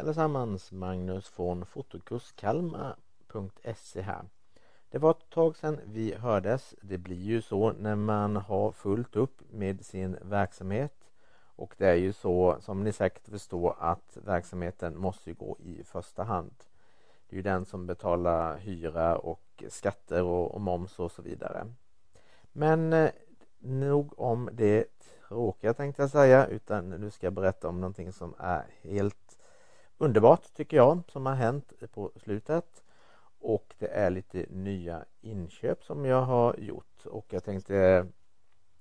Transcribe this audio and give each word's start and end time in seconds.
Hej 0.00 0.04
allesammans! 0.04 0.72
Magnus 0.72 1.28
från 1.28 1.66
fotokurskalmar.se 1.66 4.00
här. 4.00 4.24
Det 4.90 4.98
var 4.98 5.10
ett 5.10 5.30
tag 5.30 5.56
sedan 5.56 5.80
vi 5.84 6.14
hördes. 6.14 6.74
Det 6.82 6.98
blir 6.98 7.22
ju 7.22 7.42
så 7.42 7.72
när 7.72 7.96
man 7.96 8.36
har 8.36 8.72
fullt 8.72 9.16
upp 9.16 9.42
med 9.50 9.84
sin 9.84 10.16
verksamhet 10.22 10.94
och 11.56 11.74
det 11.78 11.86
är 11.86 11.94
ju 11.94 12.12
så 12.12 12.56
som 12.60 12.84
ni 12.84 12.92
säkert 12.92 13.28
förstår 13.28 13.76
att 13.78 14.18
verksamheten 14.24 14.98
måste 14.98 15.32
gå 15.32 15.56
i 15.58 15.84
första 15.84 16.24
hand. 16.24 16.54
Det 17.28 17.34
är 17.34 17.36
ju 17.36 17.42
den 17.42 17.64
som 17.64 17.86
betalar 17.86 18.56
hyra 18.56 19.16
och 19.16 19.64
skatter 19.68 20.22
och, 20.22 20.54
och 20.54 20.60
moms 20.60 20.98
och 20.98 21.12
så 21.12 21.22
vidare. 21.22 21.66
Men 22.52 22.92
eh, 22.92 23.10
nog 23.58 24.20
om 24.20 24.50
det 24.52 24.84
tråkiga 25.28 25.74
tänkte 25.74 26.02
jag 26.02 26.10
säga 26.10 26.46
utan 26.46 26.90
nu 26.90 27.10
ska 27.10 27.26
jag 27.26 27.32
berätta 27.32 27.68
om 27.68 27.80
någonting 27.80 28.12
som 28.12 28.34
är 28.38 28.66
helt 28.82 29.19
underbart 30.00 30.54
tycker 30.54 30.76
jag 30.76 31.02
som 31.08 31.26
har 31.26 31.34
hänt 31.34 31.72
på 31.92 32.10
slutet 32.16 32.82
och 33.40 33.74
det 33.78 33.86
är 33.86 34.10
lite 34.10 34.46
nya 34.50 35.04
inköp 35.20 35.84
som 35.84 36.04
jag 36.04 36.22
har 36.22 36.56
gjort 36.58 37.06
och 37.06 37.26
jag 37.28 37.44
tänkte 37.44 38.06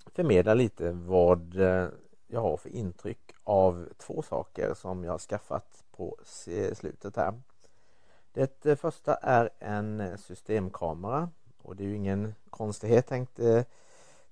förmedla 0.06 0.54
lite 0.54 0.92
vad 0.92 1.56
eh, 1.56 1.88
jag 2.28 2.42
har 2.42 2.58
för 2.58 2.70
intryck 2.70 3.34
av 3.44 3.88
två 3.98 4.22
saker 4.22 4.74
som 4.74 5.04
jag 5.04 5.12
har 5.12 5.20
skaffat 5.20 5.84
på 5.92 6.18
slutet 6.74 7.16
här. 7.16 7.42
Det 8.34 8.66
eh, 8.66 8.76
första 8.76 9.16
är 9.16 9.50
en 9.60 10.18
systemkamera 10.18 11.30
och 11.62 11.76
det 11.76 11.84
är 11.84 11.88
ju 11.88 11.96
ingen 11.96 12.36
konstighet 12.50 13.08
tänkte, 13.08 13.66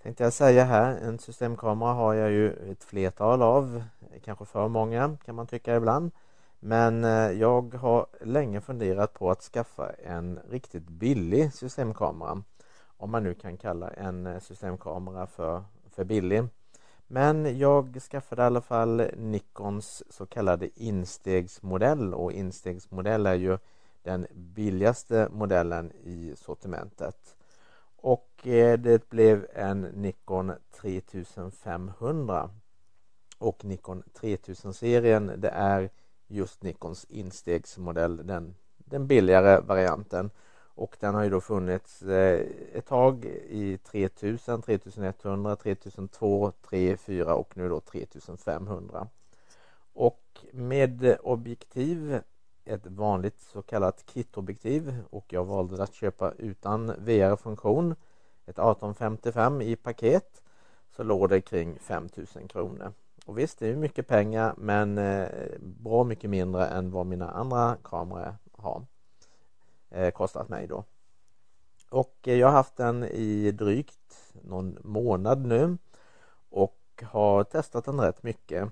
tänkte 0.02 0.24
jag 0.24 0.34
säga 0.34 0.64
här. 0.64 0.98
En 0.98 1.20
systemkamera 1.20 1.94
har 1.94 2.14
jag 2.14 2.32
ju 2.32 2.72
ett 2.72 2.84
flertal 2.84 3.42
av, 3.42 3.84
kanske 4.24 4.46
för 4.46 4.68
många 4.68 5.18
kan 5.26 5.36
man 5.36 5.48
tycka 5.48 5.76
ibland. 5.76 6.12
Men 6.60 7.04
eh, 7.04 7.32
jag 7.32 7.74
har 7.74 8.08
länge 8.22 8.62
funderat 8.62 9.14
på 9.14 9.32
att 9.32 9.42
skaffa 9.42 9.92
en 9.92 10.40
riktigt 10.50 10.90
billig 10.90 11.54
systemkamera. 11.54 12.44
Om 12.98 13.12
man 13.12 13.24
nu 13.24 13.34
kan 13.34 13.58
kalla 13.58 13.90
en 13.90 14.28
eh, 14.28 14.40
systemkamera 14.40 15.28
för, 15.28 15.64
för 15.90 16.04
billig. 16.04 16.44
Men 17.08 17.60
jag 17.60 18.02
skaffade 18.02 18.42
i 18.42 18.46
alla 18.46 18.62
fall 18.62 19.12
Nikons 19.18 20.04
så 20.10 20.26
kallade 20.26 20.70
instegsmodell 20.80 22.14
och 22.14 22.32
instegsmodell 22.32 23.26
är 23.26 23.36
ju 23.36 23.58
den 24.04 24.28
billigaste 24.34 25.30
modellen 25.32 25.92
i 25.92 26.34
sortimentet. 26.36 27.36
Och 27.96 28.48
eh, 28.48 28.80
det 28.80 29.10
blev 29.10 29.48
en 29.54 29.82
Nikon 29.82 30.54
3500 30.82 32.50
och 33.38 33.66
Nikon 33.66 34.04
3000-serien 34.14 35.32
det 35.38 35.50
är 35.50 35.90
just 36.28 36.64
Nikons 36.64 37.06
instegsmodell, 37.10 38.28
den, 38.28 38.56
den 38.78 39.08
billigare 39.08 39.60
varianten. 39.62 40.30
Och 40.78 40.98
den 41.00 41.16
har 41.16 41.24
ju 41.24 41.30
då 41.30 41.42
funnits 41.42 42.02
eh, 42.02 42.48
ett 42.74 42.86
tag 42.86 43.26
i 43.50 43.78
3000, 43.78 44.62
3100, 44.62 45.56
3002, 45.56 46.52
34 46.70 47.36
och 47.36 47.58
nu 47.58 47.70
då 47.70 47.80
3500. 47.80 49.08
Och 49.94 50.46
med 50.52 51.18
objektiv, 51.24 52.20
ett 52.66 52.86
vanligt 52.86 53.42
så 53.42 53.62
kallat 53.62 54.06
kitobjektiv 54.14 55.04
och 55.10 55.34
jag 55.34 55.46
valde 55.46 55.84
att 55.84 55.94
köpa 55.94 56.34
utan 56.38 56.94
VR-funktion, 56.98 57.92
ett 58.46 58.60
1855 58.60 59.62
i 59.62 59.76
paket, 59.76 60.42
så 60.96 61.04
låg 61.04 61.30
det 61.30 61.42
kring 61.42 61.80
5000 61.80 62.48
kronor. 62.48 62.94
Och 63.28 63.38
visst, 63.38 63.60
det 63.60 63.68
är 63.68 63.76
mycket 63.76 64.08
pengar 64.08 64.54
men 64.58 64.98
eh, 64.98 65.28
bra 65.60 66.04
mycket 66.04 66.30
mindre 66.30 66.68
än 66.68 66.92
vad 66.92 67.06
mina 67.06 67.30
andra 67.30 67.78
kameror 67.84 68.36
har 68.52 68.86
eh, 69.90 70.12
kostat 70.12 70.50
mig 70.50 70.68
då. 70.68 70.84
Och 71.90 72.16
eh, 72.28 72.36
jag 72.36 72.48
har 72.48 72.54
haft 72.54 72.76
den 72.76 73.04
i 73.04 73.52
drygt 73.52 74.34
någon 74.42 74.78
månad 74.84 75.46
nu 75.46 75.78
och 76.50 77.04
har 77.04 77.44
testat 77.44 77.86
den 77.86 78.02
rätt 78.02 78.24
mycket. 78.24 78.70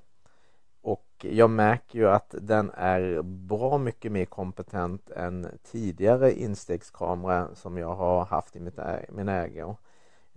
Och 0.81 1.07
jag 1.19 1.49
märker 1.49 1.99
ju 1.99 2.09
att 2.09 2.35
den 2.41 2.71
är 2.73 3.21
bra 3.21 3.77
mycket 3.77 4.11
mer 4.11 4.25
kompetent 4.25 5.09
än 5.09 5.47
tidigare 5.63 6.33
instegskamera 6.33 7.55
som 7.55 7.77
jag 7.77 7.95
har 7.95 8.25
haft 8.25 8.55
i 8.55 8.59
mitt, 8.59 8.79
min 9.09 9.29
ägo. 9.29 9.75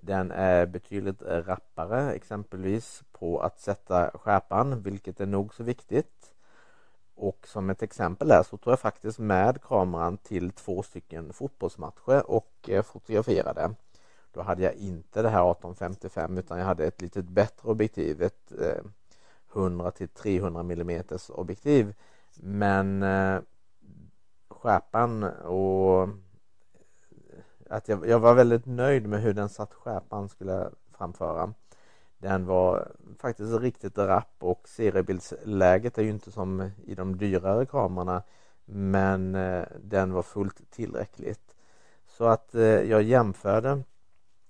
Den 0.02 0.30
är 0.30 0.66
betydligt 0.66 1.22
rappare 1.22 2.12
exempelvis 2.12 3.02
på 3.12 3.40
att 3.40 3.60
sätta 3.60 4.10
skärpan 4.14 4.82
vilket 4.82 5.20
är 5.20 5.26
nog 5.26 5.54
så 5.54 5.62
viktigt. 5.62 6.32
Och 7.14 7.46
som 7.48 7.70
ett 7.70 7.82
exempel 7.82 8.28
där 8.28 8.42
så 8.42 8.56
tog 8.56 8.72
jag 8.72 8.80
faktiskt 8.80 9.18
med 9.18 9.62
kameran 9.62 10.16
till 10.16 10.50
två 10.50 10.82
stycken 10.82 11.32
fotbollsmatcher 11.32 12.30
och 12.30 12.52
eh, 12.68 12.82
fotograferade. 12.82 13.74
Då 14.32 14.42
hade 14.42 14.62
jag 14.62 14.74
inte 14.74 15.22
det 15.22 15.28
här 15.28 15.50
1855 15.50 16.38
utan 16.38 16.58
jag 16.58 16.66
hade 16.66 16.86
ett 16.86 17.02
lite 17.02 17.22
bättre 17.22 17.68
objektiv, 17.70 18.22
ett 18.22 18.52
eh, 18.52 18.84
100 19.54 19.90
till 19.90 20.08
300 20.08 20.60
mm 20.60 21.02
objektiv. 21.28 21.94
Men 22.34 23.02
eh, 23.02 23.40
skärpan 24.48 25.22
och 25.24 26.08
att 27.68 27.88
jag, 27.88 28.08
jag, 28.08 28.18
var 28.18 28.34
väldigt 28.34 28.66
nöjd 28.66 29.06
med 29.08 29.22
hur 29.22 29.34
den 29.34 29.48
satt 29.48 29.74
skärpan 29.74 30.28
skulle 30.28 30.70
framföra. 30.98 31.54
Den 32.18 32.46
var 32.46 32.88
faktiskt 33.18 33.60
riktigt 33.60 33.98
rapp 33.98 34.34
och 34.38 34.68
seriebildsläget 34.68 35.98
är 35.98 36.02
ju 36.02 36.10
inte 36.10 36.30
som 36.30 36.70
i 36.84 36.94
de 36.94 37.16
dyrare 37.16 37.66
kamerorna 37.66 38.22
men 38.64 39.34
eh, 39.34 39.64
den 39.80 40.12
var 40.12 40.22
fullt 40.22 40.70
tillräckligt. 40.70 41.54
Så 42.06 42.24
att 42.24 42.54
eh, 42.54 42.62
jag 42.62 43.02
jämförde 43.02 43.82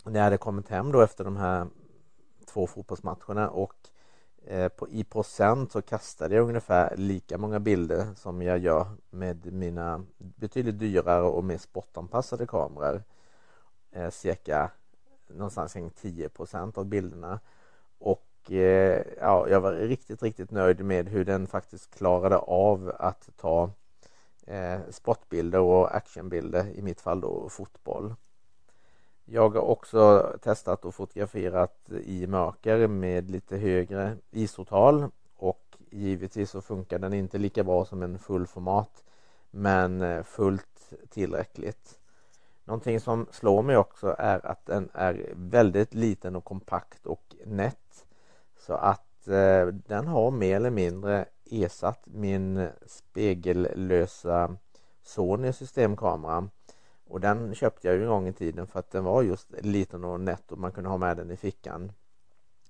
när 0.04 0.20
jag 0.20 0.24
hade 0.24 0.38
kommit 0.38 0.68
hem 0.68 0.92
då 0.92 1.00
efter 1.00 1.24
de 1.24 1.36
här 1.36 1.66
två 2.46 2.66
fotbollsmatcherna 2.66 3.50
och 3.50 3.74
Eh, 4.50 4.68
på, 4.68 4.88
i 4.88 5.04
procent 5.04 5.72
så 5.72 5.82
kastade 5.82 6.34
jag 6.34 6.48
ungefär 6.48 6.96
lika 6.96 7.38
många 7.38 7.60
bilder 7.60 8.06
som 8.16 8.42
jag 8.42 8.58
gör 8.58 8.86
med 9.10 9.52
mina 9.52 10.04
betydligt 10.18 10.78
dyrare 10.78 11.22
och 11.22 11.44
mer 11.44 11.58
sportanpassade 11.58 12.46
kameror. 12.46 13.02
Eh, 13.92 14.10
cirka 14.10 14.70
någonstans 15.26 15.72
kring 15.72 15.90
10 15.90 16.28
procent 16.28 16.78
av 16.78 16.86
bilderna. 16.86 17.40
Och 17.98 18.52
eh, 18.52 19.02
ja, 19.20 19.48
jag 19.48 19.60
var 19.60 19.72
riktigt, 19.72 20.22
riktigt 20.22 20.50
nöjd 20.50 20.84
med 20.84 21.08
hur 21.08 21.24
den 21.24 21.46
faktiskt 21.46 21.94
klarade 21.94 22.36
av 22.38 22.92
att 22.98 23.28
ta 23.36 23.70
eh, 24.46 24.80
sportbilder 24.90 25.60
och 25.60 25.96
actionbilder, 25.96 26.66
i 26.74 26.82
mitt 26.82 27.00
fall 27.00 27.20
då 27.20 27.48
fotboll. 27.48 28.14
Jag 29.30 29.54
har 29.54 29.60
också 29.60 30.32
testat 30.42 30.84
och 30.84 30.94
fotograferat 30.94 31.90
i 32.04 32.26
mörker 32.26 32.86
med 32.86 33.30
lite 33.30 33.56
högre 33.56 34.16
ISO-tal 34.30 35.04
och 35.36 35.76
givetvis 35.90 36.50
så 36.50 36.60
funkar 36.60 36.98
den 36.98 37.12
inte 37.12 37.38
lika 37.38 37.64
bra 37.64 37.84
som 37.84 38.02
en 38.02 38.18
fullformat 38.18 39.04
men 39.50 40.02
eh, 40.02 40.22
fullt 40.22 40.92
tillräckligt. 41.08 41.98
Någonting 42.64 43.00
som 43.00 43.26
slår 43.30 43.62
mig 43.62 43.76
också 43.76 44.16
är 44.18 44.46
att 44.46 44.66
den 44.66 44.88
är 44.92 45.32
väldigt 45.34 45.94
liten 45.94 46.36
och 46.36 46.44
kompakt 46.44 47.06
och 47.06 47.36
nätt 47.44 48.06
så 48.56 48.72
att 48.72 49.28
eh, 49.28 49.66
den 49.66 50.06
har 50.06 50.30
mer 50.30 50.56
eller 50.56 50.70
mindre 50.70 51.24
ersatt 51.50 52.02
min 52.06 52.68
spegellösa 52.86 54.56
Sony 55.02 55.52
systemkamera 55.52 56.48
och 57.08 57.20
den 57.20 57.54
köpte 57.54 57.88
jag 57.88 57.96
ju 57.96 58.02
en 58.02 58.08
gång 58.08 58.28
i 58.28 58.32
tiden 58.32 58.66
för 58.66 58.78
att 58.78 58.90
den 58.90 59.04
var 59.04 59.22
just 59.22 59.48
liten 59.50 60.04
och 60.04 60.20
nätt 60.20 60.52
och 60.52 60.58
man 60.58 60.72
kunde 60.72 60.90
ha 60.90 60.96
med 60.96 61.16
den 61.16 61.30
i 61.30 61.36
fickan. 61.36 61.92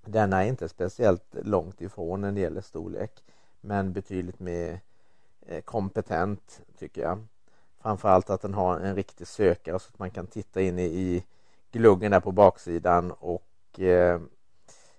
Den 0.05 0.33
är 0.33 0.45
inte 0.45 0.69
speciellt 0.69 1.35
långt 1.43 1.81
ifrån 1.81 2.21
när 2.21 2.33
det 2.33 2.41
gäller 2.41 2.61
storlek 2.61 3.25
men 3.61 3.93
betydligt 3.93 4.41
mer 4.41 4.81
eh, 5.47 5.61
kompetent 5.61 6.61
tycker 6.79 7.03
jag. 7.03 7.27
Framförallt 7.81 8.31
att 8.31 8.43
den 8.43 8.55
har 8.55 8.81
en 8.81 8.97
riktig 8.97 9.27
sökare 9.27 9.79
så 9.79 9.89
att 9.89 9.99
man 9.99 10.11
kan 10.11 10.27
titta 10.27 10.61
in 10.61 10.79
i 10.79 11.25
gluggen 11.73 12.11
där 12.11 12.21
på 12.21 12.33
baksidan 12.33 13.13
och 13.13 13.81
eh, 13.81 14.21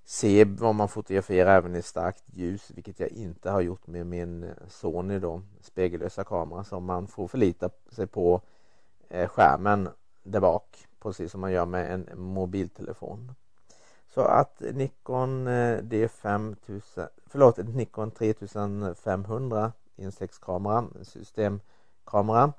se 0.06 0.46
vad 0.46 0.76
man 0.76 0.90
fotograferar 0.90 1.58
även 1.58 1.76
i 1.76 1.82
starkt 1.82 2.24
ljus 2.34 2.72
vilket 2.76 3.00
jag 3.00 3.10
inte 3.10 3.50
har 3.50 3.62
gjort 3.62 3.88
med 3.88 4.08
min 4.08 4.52
Sony 4.68 5.20
då 5.20 5.42
spegellösa 5.62 6.24
kamera 6.24 6.64
som 6.64 6.86
man 6.86 7.08
får 7.08 7.28
förlita 7.28 7.70
sig 7.92 8.08
på 8.08 8.42
Eh, 9.10 9.28
skärmen 9.28 9.90
där 10.24 10.40
bak 10.40 10.88
precis 11.00 11.32
som 11.32 11.42
man 11.42 11.52
gör 11.52 11.66
med 11.66 11.94
en 11.94 12.10
mobiltelefon. 12.16 13.32
Så 14.10 14.22
att 14.22 14.60
Nikon 14.60 15.48
eh, 15.48 15.78
D5000 15.82 17.08
förlåt 17.26 17.58
Nikon 17.58 18.12
3500 18.12 19.72
insektskamera, 19.96 20.86
systemkamera 21.04 22.54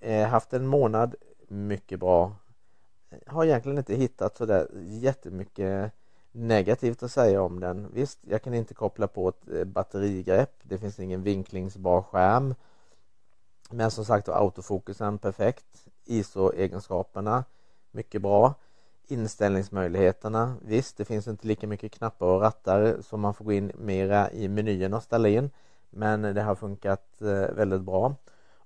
eh, 0.00 0.28
haft 0.28 0.52
en 0.52 0.66
månad, 0.66 1.14
mycket 1.48 2.00
bra. 2.00 2.32
Har 3.26 3.44
egentligen 3.44 3.78
inte 3.78 3.94
hittat 3.94 4.36
sådär 4.36 4.68
jättemycket 4.84 5.92
negativt 6.32 7.02
att 7.02 7.10
säga 7.10 7.42
om 7.42 7.60
den. 7.60 7.90
Visst, 7.92 8.18
jag 8.22 8.42
kan 8.42 8.54
inte 8.54 8.74
koppla 8.74 9.06
på 9.06 9.28
ett 9.28 9.66
batterigrepp. 9.66 10.52
Det 10.62 10.78
finns 10.78 10.98
ingen 10.98 11.22
vinklingsbar 11.22 12.02
skärm. 12.02 12.54
Men 13.70 13.90
som 13.90 14.04
sagt 14.04 14.28
var 14.28 14.34
autofokusen 14.34 15.18
perfekt. 15.18 15.86
ISO-egenskaperna 16.04 17.44
mycket 17.90 18.22
bra. 18.22 18.54
Inställningsmöjligheterna, 19.06 20.56
visst 20.62 20.96
det 20.96 21.04
finns 21.04 21.28
inte 21.28 21.46
lika 21.46 21.66
mycket 21.66 21.92
knappar 21.92 22.26
och 22.26 22.40
rattar 22.40 22.96
så 23.02 23.16
man 23.16 23.34
får 23.34 23.44
gå 23.44 23.52
in 23.52 23.72
mera 23.74 24.30
i 24.30 24.48
menyn 24.48 24.94
och 24.94 25.02
ställa 25.02 25.28
in. 25.28 25.50
Men 25.90 26.22
det 26.22 26.42
har 26.42 26.54
funkat 26.54 27.22
eh, 27.22 27.54
väldigt 27.54 27.82
bra. 27.82 28.14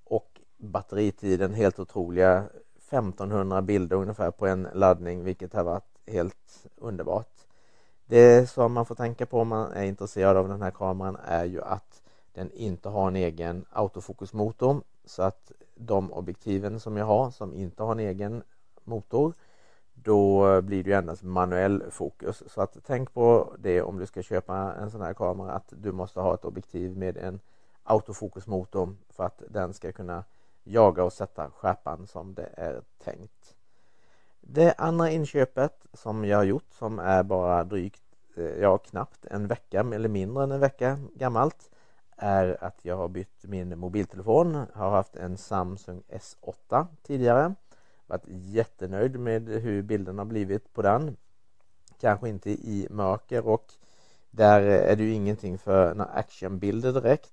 Och 0.05 0.41
batteritiden 0.57 1.55
helt 1.55 1.79
otroliga 1.79 2.45
1500 2.77 3.63
bilder 3.63 3.97
ungefär 3.97 4.31
på 4.31 4.47
en 4.47 4.69
laddning 4.75 5.25
vilket 5.25 5.53
har 5.53 5.65
varit 5.65 5.99
helt 6.07 6.67
underbart. 6.77 7.33
Det 8.07 8.51
som 8.51 8.73
man 8.73 8.87
får 8.87 8.95
tänka 8.95 9.27
på 9.27 9.41
om 9.41 9.49
man 9.49 9.73
är 9.73 9.85
intresserad 9.85 10.37
av 10.37 10.49
den 10.49 10.63
här 10.63 10.71
kameran 10.71 11.17
är 11.25 11.45
ju 11.45 11.63
att 11.63 12.03
den 12.33 12.51
inte 12.53 12.89
har 12.89 13.09
en 13.09 13.17
egen 13.17 13.65
autofokusmotor 13.71 14.83
så 15.05 15.23
att 15.23 15.53
de 15.75 16.13
objektiven 16.13 16.81
som 16.81 16.97
jag 16.97 17.07
har 17.07 17.31
som 17.31 17.55
inte 17.55 17.83
har 17.83 17.93
en 17.93 18.01
egen 18.01 18.43
motor 18.85 19.35
då 19.95 20.63
blir 20.63 20.85
det 20.85 20.91
ju 20.91 20.97
endast 20.97 21.23
manuell 21.23 21.85
fokus 21.91 22.43
så 22.47 22.61
att 22.61 22.77
tänk 22.87 23.15
på 23.15 23.55
det 23.59 23.83
om 23.83 23.99
du 23.99 24.07
ska 24.07 24.23
köpa 24.23 24.75
en 24.75 24.91
sån 24.91 25.03
här 25.03 25.15
kamera 25.15 25.53
att 25.53 25.73
du 25.77 25.93
måste 25.93 26.21
ha 26.21 26.35
ett 26.35 26.45
objektiv 26.45 26.97
med 26.97 27.17
en 27.17 27.41
autofokusmotor 27.83 28.95
för 29.11 29.25
att 29.25 29.43
den 29.49 29.75
ska 29.75 29.93
kunna 29.93 30.25
jaga 30.65 31.05
och 31.05 31.13
sätta 31.13 31.51
skärpan 31.51 32.07
som 32.07 32.35
det 32.35 32.49
är 32.55 32.83
tänkt. 33.05 33.57
Det 34.41 34.75
andra 34.79 35.11
inköpet 35.11 35.87
som 35.93 36.25
jag 36.25 36.37
har 36.37 36.45
gjort 36.45 36.73
som 36.73 36.99
är 36.99 37.23
bara 37.23 37.65
drygt, 37.65 38.03
eh, 38.37 38.45
ja 38.45 38.79
knappt 38.79 39.27
en 39.27 39.47
vecka 39.47 39.81
eller 39.81 40.09
mindre 40.09 40.45
än 40.45 40.53
en 40.53 40.61
vecka 40.61 40.99
gammalt 41.15 41.71
är 42.17 42.65
att 42.65 42.79
jag 42.83 42.97
har 42.97 43.09
bytt 43.09 43.45
min 43.45 43.79
mobiltelefon. 43.79 44.55
Jag 44.55 44.81
har 44.81 44.91
haft 44.91 45.17
en 45.17 45.37
Samsung 45.37 46.03
S8 46.09 46.87
tidigare. 47.03 47.55
Varit 48.07 48.25
jättenöjd 48.27 49.21
med 49.21 49.49
hur 49.49 49.83
bilden 49.83 50.19
har 50.19 50.25
blivit 50.25 50.73
på 50.73 50.83
den. 50.83 51.17
Kanske 52.01 52.29
inte 52.29 52.51
i 52.51 52.87
mörker 52.91 53.47
och 53.47 53.73
där 54.31 54.61
är 54.61 54.97
det 54.97 55.03
ju 55.03 55.13
ingenting 55.13 55.59
för 55.59 55.95
några 55.95 56.11
actionbilder 56.11 56.93
direkt. 56.93 57.33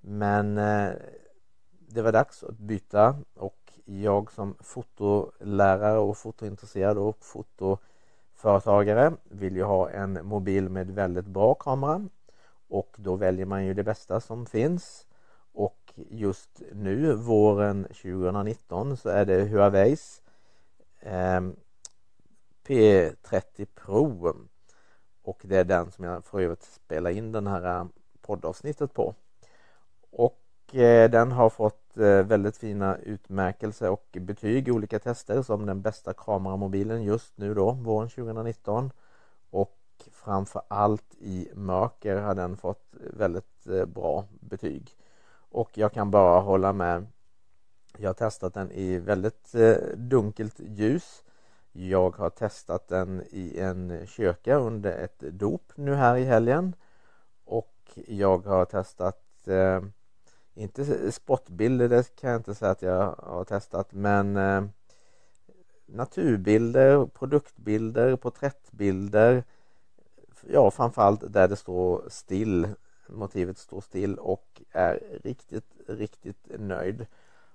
Men 0.00 0.58
eh, 0.58 0.90
det 1.88 2.02
var 2.02 2.12
dags 2.12 2.42
att 2.42 2.58
byta 2.58 3.16
och 3.34 3.72
jag 3.84 4.32
som 4.32 4.54
fotolärare 4.60 5.98
och 5.98 6.16
fotointresserad 6.16 6.98
och 6.98 7.24
fotoföretagare 7.24 9.12
vill 9.24 9.56
ju 9.56 9.62
ha 9.62 9.90
en 9.90 10.26
mobil 10.26 10.68
med 10.68 10.90
väldigt 10.90 11.26
bra 11.26 11.54
kamera 11.54 12.08
och 12.70 12.96
då 12.98 13.16
väljer 13.16 13.46
man 13.46 13.64
ju 13.64 13.74
det 13.74 13.84
bästa 13.84 14.20
som 14.20 14.46
finns. 14.46 15.06
Och 15.52 15.92
just 15.96 16.62
nu 16.72 17.14
våren 17.14 17.84
2019 17.84 18.96
så 18.96 19.08
är 19.08 19.24
det 19.24 19.44
Huaweis 19.44 20.22
eh, 21.00 21.40
P30 22.66 23.66
Pro. 23.74 24.34
Och 25.22 25.40
det 25.44 25.56
är 25.56 25.64
den 25.64 25.90
som 25.90 26.04
jag 26.04 26.24
för 26.24 26.40
övrigt 26.40 26.62
spelar 26.62 27.10
in 27.10 27.32
den 27.32 27.46
här 27.46 27.80
ehm, 27.80 27.92
poddavsnittet 28.20 28.94
på. 28.94 29.14
Och 30.10 30.74
eh, 30.74 31.10
den 31.10 31.32
har 31.32 31.50
fått 31.50 31.96
eh, 31.96 32.22
väldigt 32.22 32.56
fina 32.56 32.96
utmärkelser 32.96 33.90
och 33.90 34.16
betyg 34.20 34.68
i 34.68 34.70
olika 34.70 34.98
tester 34.98 35.42
som 35.42 35.66
den 35.66 35.82
bästa 35.82 36.12
kameramobilen 36.12 37.02
just 37.02 37.38
nu 37.38 37.54
då 37.54 37.70
våren 37.70 38.08
2019 38.08 38.90
och 39.50 39.79
framför 40.12 40.62
allt 40.68 41.14
i 41.18 41.48
mörker 41.54 42.16
har 42.16 42.34
den 42.34 42.56
fått 42.56 42.94
väldigt 43.14 43.66
eh, 43.66 43.84
bra 43.84 44.24
betyg. 44.40 44.96
Och 45.50 45.78
jag 45.78 45.92
kan 45.92 46.10
bara 46.10 46.40
hålla 46.40 46.72
med. 46.72 47.06
Jag 47.96 48.08
har 48.08 48.14
testat 48.14 48.54
den 48.54 48.70
i 48.70 48.98
väldigt 48.98 49.54
eh, 49.54 49.76
dunkelt 49.96 50.60
ljus. 50.60 51.24
Jag 51.72 52.16
har 52.16 52.30
testat 52.30 52.88
den 52.88 53.22
i 53.30 53.58
en 53.58 54.06
köka 54.06 54.56
under 54.56 54.92
ett 54.92 55.18
dop 55.18 55.72
nu 55.74 55.94
här 55.94 56.16
i 56.16 56.24
helgen. 56.24 56.74
Och 57.44 57.98
jag 58.06 58.46
har 58.46 58.64
testat 58.64 59.48
eh, 59.48 59.80
inte 60.54 61.12
spotbilder, 61.12 61.88
det 61.88 62.16
kan 62.16 62.30
jag 62.30 62.38
inte 62.38 62.54
säga 62.54 62.70
att 62.70 62.82
jag 62.82 63.14
har 63.18 63.44
testat 63.44 63.92
men 63.92 64.36
eh, 64.36 64.64
naturbilder, 65.86 67.06
produktbilder, 67.06 68.16
porträttbilder 68.16 69.44
ja 70.48 70.70
framförallt 70.70 71.32
där 71.32 71.48
det 71.48 71.56
står 71.56 72.04
still 72.08 72.68
motivet 73.12 73.58
står 73.58 73.80
still 73.80 74.18
och 74.18 74.62
är 74.72 75.20
riktigt, 75.24 75.72
riktigt 75.86 76.46
nöjd. 76.58 77.06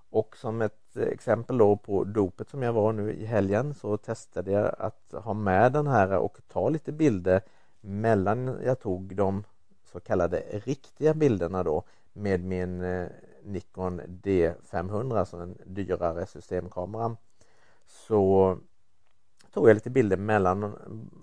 Och 0.09 0.37
som 0.37 0.61
ett 0.61 0.97
exempel 0.97 1.57
då 1.57 1.75
på 1.75 2.03
dopet 2.03 2.49
som 2.49 2.63
jag 2.63 2.73
var 2.73 2.93
nu 2.93 3.13
i 3.13 3.25
helgen 3.25 3.73
så 3.73 3.97
testade 3.97 4.51
jag 4.51 4.75
att 4.79 5.13
ha 5.23 5.33
med 5.33 5.71
den 5.71 5.87
här 5.87 6.17
och 6.17 6.37
ta 6.47 6.69
lite 6.69 6.91
bilder 6.91 7.41
mellan 7.81 8.57
jag 8.63 8.79
tog 8.79 9.15
de 9.15 9.43
så 9.91 9.99
kallade 9.99 10.39
riktiga 10.51 11.13
bilderna 11.13 11.63
då 11.63 11.83
med 12.13 12.43
min 12.43 12.81
eh, 12.81 13.07
Nikon 13.43 14.01
D500, 14.01 15.19
alltså 15.19 15.37
en 15.37 15.57
dyrare 15.65 16.25
systemkamera. 16.25 17.17
Så 17.85 18.57
tog 19.55 19.69
jag 19.69 19.73
lite 19.73 19.89
bilder 19.89 20.17
mellan, 20.17 20.75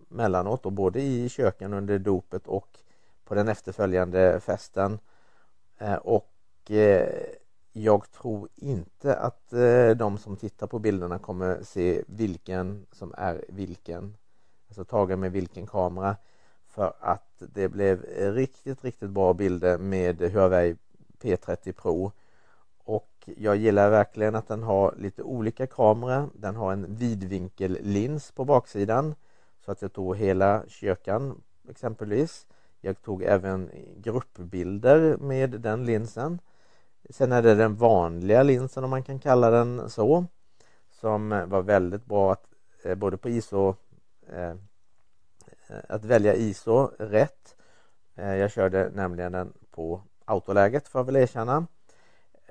mellanåt 0.09 0.67
och 0.67 0.73
både 0.73 1.01
i 1.01 1.29
köken 1.29 1.75
under 1.75 1.99
dopet 1.99 2.47
och 2.47 2.79
på 3.25 3.35
den 3.35 3.49
efterföljande 3.49 4.41
festen. 4.41 4.99
Eh, 5.79 5.95
och 5.95 6.31
eh, 6.71 7.09
jag 7.73 8.11
tror 8.11 8.49
inte 8.55 9.17
att 9.17 9.53
eh, 9.53 9.91
de 9.91 10.19
som 10.19 10.37
tittar 10.37 10.67
på 10.67 10.79
bilderna 10.79 11.19
kommer 11.19 11.63
se 11.63 12.03
vilken 12.07 12.87
som 12.93 13.15
är 13.19 13.45
vilken. 13.49 14.17
Alltså 14.69 14.85
tagen 14.85 15.21
med 15.21 15.33
vilken 15.33 15.67
kamera. 15.67 16.17
För 16.69 16.93
att 17.01 17.33
det 17.39 17.69
blev 17.69 18.03
riktigt 18.35 18.85
riktigt 18.85 19.11
bra 19.11 19.35
bilder 19.35 19.79
med 19.79 20.23
Huawei 20.23 20.77
P30 21.21 21.73
Pro 21.73 22.13
jag 23.25 23.57
gillar 23.57 23.91
verkligen 23.91 24.35
att 24.35 24.49
den 24.49 24.63
har 24.63 24.95
lite 24.99 25.23
olika 25.23 25.67
kameror 25.67 26.31
den 26.35 26.57
har 26.57 26.73
en 26.73 26.95
vidvinkellins 26.95 28.33
på 28.33 28.45
baksidan 28.45 29.15
så 29.65 29.73
att 29.73 29.83
jag 29.83 29.93
tog 29.93 30.17
hela 30.17 30.63
kyrkan 30.69 31.43
exempelvis 31.69 32.47
jag 32.85 33.03
tog 33.03 33.23
även 33.23 33.71
gruppbilder 33.97 35.17
med 35.17 35.51
den 35.51 35.85
linsen. 35.87 36.39
Sen 37.11 37.33
är 37.33 37.43
det 37.43 37.55
den 37.55 37.75
vanliga 37.77 38.43
linsen 38.43 38.85
om 38.85 38.91
man 38.91 39.03
kan 39.03 39.19
kalla 39.19 39.51
den 39.51 39.91
så. 39.91 40.25
Som 40.91 41.29
var 41.29 41.63
väldigt 41.63 42.05
bra 42.05 42.33
att 42.33 42.45
eh, 42.85 42.95
både 42.95 43.17
på 43.17 43.29
ISO 43.29 43.75
eh, 44.29 44.55
att 45.89 46.05
välja 46.05 46.35
ISO 46.35 46.91
rätt. 46.99 47.57
Eh, 48.15 48.35
jag 48.37 48.51
körde 48.51 48.91
nämligen 48.95 49.33
den 49.33 49.53
på 49.71 50.03
autoläget 50.25 50.89
får 50.89 50.99
jag 50.99 51.07
väl 51.07 51.17
erkänna. 51.17 51.67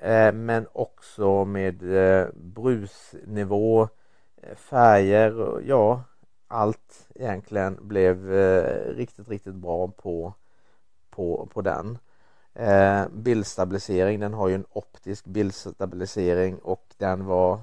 Eh, 0.02 0.32
men 0.32 0.66
också 0.72 1.44
med 1.44 1.82
eh, 1.82 2.28
brusnivå, 2.34 3.88
eh, 4.36 4.56
färger, 4.56 5.62
ja 5.66 6.02
allt 6.48 7.08
egentligen 7.14 7.78
blev 7.88 8.30
riktigt, 8.96 9.28
riktigt 9.28 9.54
bra 9.54 9.88
på, 9.88 10.32
på, 11.10 11.48
på 11.52 11.62
den. 11.62 11.98
Bildstabilisering, 13.10 14.20
den 14.20 14.34
har 14.34 14.48
ju 14.48 14.54
en 14.54 14.64
optisk 14.72 15.24
bildstabilisering 15.24 16.58
och 16.58 16.94
den 16.96 17.24
var 17.24 17.60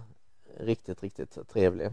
riktigt, 0.57 1.03
riktigt 1.03 1.37
trevlig. 1.49 1.91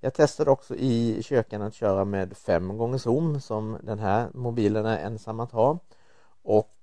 Jag 0.00 0.14
testade 0.14 0.50
också 0.50 0.74
i 0.74 1.22
köken 1.22 1.62
att 1.62 1.74
köra 1.74 2.04
med 2.04 2.36
fem 2.36 2.78
gånger 2.78 2.98
zoom 2.98 3.40
som 3.40 3.78
den 3.82 3.98
här 3.98 4.28
mobilen 4.34 4.86
är 4.86 4.98
ensam 4.98 5.40
att 5.40 5.52
ha. 5.52 5.78
Och 6.42 6.74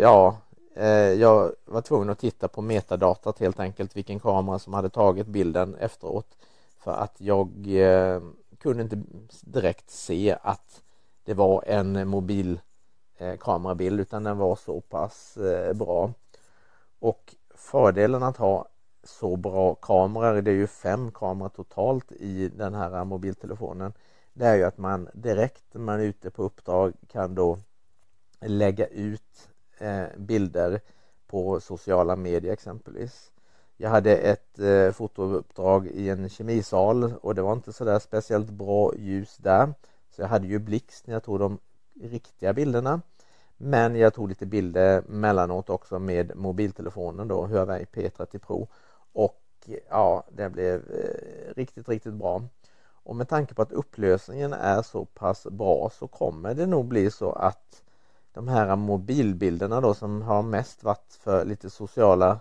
ja, 0.00 0.36
Eh, 0.78 1.12
jag 1.12 1.52
var 1.64 1.80
tvungen 1.80 2.10
att 2.10 2.18
titta 2.18 2.48
på 2.48 2.62
metadatat 2.62 3.38
helt 3.38 3.60
enkelt 3.60 3.96
vilken 3.96 4.20
kamera 4.20 4.58
som 4.58 4.72
hade 4.72 4.88
tagit 4.88 5.26
bilden 5.26 5.74
efteråt 5.74 6.36
för 6.78 6.90
att 6.90 7.20
jag 7.20 7.48
eh, 7.66 8.20
kunde 8.58 8.82
inte 8.82 9.02
direkt 9.40 9.90
se 9.90 10.36
att 10.42 10.82
det 11.24 11.34
var 11.34 11.64
en 11.66 12.08
mobil 12.08 12.60
eh, 13.16 13.36
kamerabild 13.36 14.00
utan 14.00 14.24
den 14.24 14.38
var 14.38 14.56
så 14.56 14.80
pass 14.80 15.38
bra. 15.74 16.12
Och 16.98 17.34
fördelen 17.54 18.22
att 18.22 18.36
ha 18.36 18.68
så 19.04 19.36
bra 19.36 19.74
kameror, 19.74 20.42
det 20.42 20.50
är 20.50 20.54
ju 20.54 20.66
fem 20.66 21.10
kameror 21.10 21.48
totalt 21.48 22.12
i 22.12 22.48
den 22.48 22.74
här 22.74 23.04
mobiltelefonen. 23.04 23.92
Det 24.32 24.46
är 24.46 24.56
ju 24.56 24.64
att 24.64 24.78
man 24.78 25.08
direkt 25.12 25.64
när 25.72 25.80
man 25.80 26.00
är 26.00 26.04
ute 26.04 26.30
på 26.30 26.42
uppdrag 26.42 26.92
kan 27.08 27.34
då 27.34 27.58
lägga 28.40 28.86
ut 28.86 29.48
Eh, 29.78 30.06
bilder 30.16 30.80
på 31.26 31.60
sociala 31.60 32.16
medier 32.16 32.52
exempelvis. 32.52 33.32
Jag 33.76 33.90
hade 33.90 34.16
ett 34.16 34.58
eh, 34.58 34.90
fotouppdrag 34.92 35.86
i 35.86 36.08
en 36.08 36.28
kemisal 36.28 37.12
och 37.22 37.34
det 37.34 37.42
var 37.42 37.52
inte 37.52 37.72
sådär 37.72 37.98
speciellt 37.98 38.50
bra 38.50 38.94
ljus 38.96 39.36
där. 39.36 39.74
Så 40.10 40.22
jag 40.22 40.28
hade 40.28 40.46
ju 40.46 40.58
blixt 40.58 41.06
när 41.06 41.14
jag 41.14 41.22
tog 41.22 41.38
de 41.38 41.58
riktiga 42.00 42.52
bilderna. 42.52 43.00
Men 43.56 43.96
jag 43.96 44.14
tog 44.14 44.28
lite 44.28 44.46
bilder 44.46 45.02
mellanåt 45.06 45.70
också 45.70 45.98
med 45.98 46.36
mobiltelefonen 46.36 47.28
då, 47.28 47.46
Huawei 47.46 47.84
P30 47.84 48.38
Pro. 48.38 48.68
Och 49.12 49.40
ja, 49.90 50.24
det 50.32 50.50
blev 50.50 50.74
eh, 50.90 51.54
riktigt, 51.56 51.88
riktigt 51.88 52.14
bra. 52.14 52.42
Och 53.08 53.16
med 53.16 53.28
tanke 53.28 53.54
på 53.54 53.62
att 53.62 53.72
upplösningen 53.72 54.52
är 54.52 54.82
så 54.82 55.04
pass 55.04 55.46
bra 55.50 55.90
så 55.98 56.06
kommer 56.06 56.54
det 56.54 56.66
nog 56.66 56.84
bli 56.86 57.10
så 57.10 57.32
att 57.32 57.82
de 58.32 58.48
här 58.48 58.76
mobilbilderna 58.76 59.80
då 59.80 59.94
som 59.94 60.22
har 60.22 60.42
mest 60.42 60.84
varit 60.84 61.18
för 61.20 61.44
lite 61.44 61.70
sociala 61.70 62.40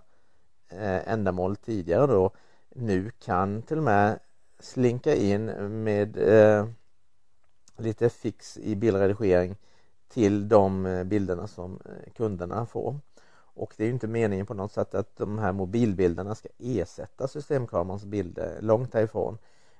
eh, 0.69 1.11
ändamål 1.11 1.55
tidigare 1.55 2.07
då 2.07 2.31
nu 2.69 3.11
kan 3.19 3.61
till 3.61 3.77
och 3.77 3.83
med 3.83 4.19
slinka 4.59 5.15
in 5.15 5.45
med 5.83 6.17
eh, 6.17 6.67
lite 7.77 8.09
fix 8.09 8.57
i 8.57 8.75
bildredigering 8.75 9.55
till 10.07 10.49
de 10.49 10.85
eh, 10.85 11.03
bilderna 11.03 11.47
som 11.47 11.79
eh, 11.85 12.13
kunderna 12.13 12.65
får. 12.65 12.99
Och 13.37 13.73
det 13.77 13.85
är 13.85 13.89
inte 13.89 14.07
meningen 14.07 14.45
på 14.45 14.53
något 14.53 14.71
sätt 14.71 14.95
att 14.95 15.15
de 15.15 15.39
här 15.39 15.51
mobilbilderna 15.51 16.35
ska 16.35 16.49
ersätta 16.57 17.27
systemkamerans 17.27 18.05
bilder, 18.05 18.57
långt 18.61 18.91
därifrån 18.91 19.37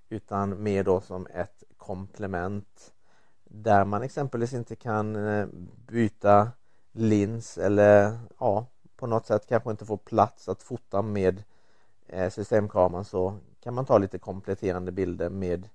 Utan 0.09 0.63
mer 0.63 0.83
då 0.83 1.01
som 1.01 1.27
ett 1.27 1.63
komplement 1.77 2.93
där 3.49 3.85
man 3.85 4.03
exempelvis 4.03 4.53
inte 4.53 4.75
kan 4.75 5.15
eh, 5.15 5.47
byta 5.87 6.51
lins 6.91 7.57
eller 7.57 8.19
ja, 8.39 8.65
på 8.95 9.07
något 9.07 9.25
sätt 9.25 9.47
kanske 9.47 9.71
inte 9.71 9.85
får 9.85 9.97
plats 9.97 10.49
att 10.49 10.63
fota 10.63 11.01
med 11.01 11.43
eh, 12.07 12.29
systemkameran 12.29 13.05
så 13.05 13.37
kan 13.59 13.73
man 13.73 13.85
ta 13.85 13.97
lite 13.97 14.19
kompletterande 14.19 14.91
bilder 14.91 15.29
med 15.29 15.69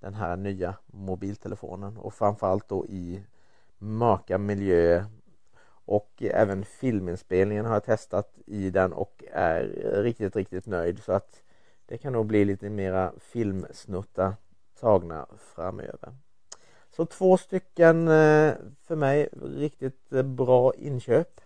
den 0.00 0.14
här 0.14 0.36
nya 0.36 0.74
mobiltelefonen. 0.86 1.96
Och 1.96 2.14
framförallt 2.14 2.68
då 2.68 2.86
i 2.86 3.22
mörka 3.78 4.38
miljöer. 4.38 5.06
Och 5.84 6.22
även 6.22 6.64
filminspelningen 6.64 7.64
har 7.64 7.72
jag 7.72 7.84
testat 7.84 8.38
i 8.46 8.70
den 8.70 8.92
och 8.92 9.24
är 9.32 9.64
riktigt, 10.02 10.36
riktigt 10.36 10.66
nöjd. 10.66 11.02
Så 11.02 11.12
att 11.12 11.42
det 11.86 11.98
kan 11.98 12.12
nog 12.12 12.26
bli 12.26 12.44
lite 12.44 12.70
mera 12.70 13.12
filmsnuttar 13.18 14.34
tagna 14.80 15.26
framöver. 15.38 16.14
Så 16.98 17.06
två 17.06 17.36
stycken 17.36 18.08
eh, 18.08 18.54
för 18.82 18.96
mig 18.96 19.28
riktigt 19.42 20.12
eh, 20.12 20.22
bra 20.22 20.74
inköp. 20.74 21.40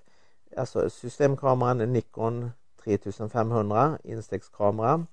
Alltså 0.56 0.90
systemkameran 0.90 1.78
Nikon 1.78 2.50
3500 2.84 3.98
instegskamera. 4.04 5.06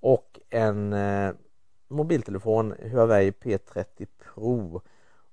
Och 0.00 0.40
en 0.50 0.92
eh, 0.92 1.32
mobiltelefon 1.88 2.74
Huawei 2.82 3.30
P30 3.30 4.06
Pro. 4.18 4.82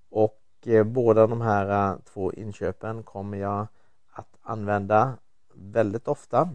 Och 0.10 0.68
båda 0.86 1.28
de 1.28 1.42
här 1.42 1.98
två 2.14 2.34
inköpen 2.34 3.04
kommer 3.04 3.38
jag 3.38 3.68
att 4.10 4.38
använda 4.42 5.18
väldigt 5.54 6.08
ofta. 6.08 6.50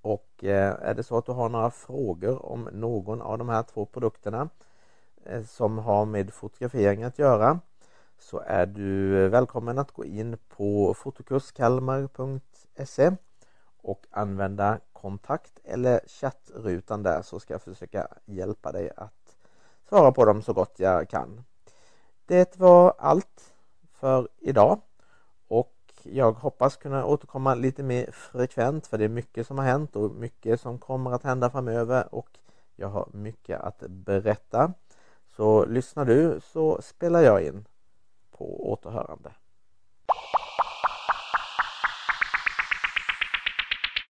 Och 0.00 0.44
är 0.44 0.94
det 0.94 1.02
så 1.02 1.18
att 1.18 1.26
du 1.26 1.32
har 1.32 1.48
några 1.48 1.70
frågor 1.70 2.46
om 2.46 2.68
någon 2.72 3.22
av 3.22 3.38
de 3.38 3.48
här 3.48 3.62
två 3.62 3.86
produkterna 3.86 4.48
Eh, 5.26 5.44
som 5.44 5.78
har 5.78 6.04
med 6.04 6.32
fotografering 6.32 7.02
att 7.02 7.18
göra 7.18 7.60
så 8.18 8.42
är 8.46 8.66
du 8.66 9.24
eh, 9.24 9.30
välkommen 9.30 9.78
att 9.78 9.92
gå 9.92 10.04
in 10.04 10.38
på 10.48 10.94
fotokurskalmar.se 10.94 13.12
och 13.82 14.06
använda 14.10 14.80
kontakt 14.92 15.60
eller 15.64 16.00
chattrutan 16.06 17.02
där 17.02 17.22
så 17.22 17.40
ska 17.40 17.54
jag 17.54 17.62
försöka 17.62 18.08
hjälpa 18.24 18.72
dig 18.72 18.90
att 18.96 19.36
svara 19.88 20.12
på 20.12 20.24
dem 20.24 20.42
så 20.42 20.52
gott 20.52 20.74
jag 20.76 21.08
kan. 21.08 21.44
Det 22.26 22.58
var 22.58 22.94
allt 22.98 23.54
för 23.92 24.28
idag 24.38 24.80
och 25.48 25.74
jag 26.02 26.32
hoppas 26.32 26.76
kunna 26.76 27.06
återkomma 27.06 27.54
lite 27.54 27.82
mer 27.82 28.10
frekvent 28.12 28.86
för 28.86 28.98
det 28.98 29.04
är 29.04 29.08
mycket 29.08 29.46
som 29.46 29.58
har 29.58 29.64
hänt 29.64 29.96
och 29.96 30.10
mycket 30.10 30.60
som 30.60 30.78
kommer 30.78 31.12
att 31.12 31.22
hända 31.22 31.50
framöver 31.50 32.14
och 32.14 32.28
jag 32.76 32.88
har 32.88 33.08
mycket 33.12 33.60
att 33.60 33.78
berätta. 33.88 34.72
Så 35.36 35.64
lyssnar 35.64 36.04
du 36.04 36.40
så 36.52 36.82
spelar 36.82 37.20
jag 37.20 37.42
in 37.42 37.68
på 38.30 38.70
återhörande. 38.72 39.32